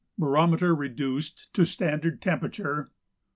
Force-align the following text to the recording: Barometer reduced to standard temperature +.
Barometer 0.17 0.73
reduced 0.73 1.53
to 1.53 1.63
standard 1.63 2.23
temperature 2.23 2.89
+. 2.95 2.97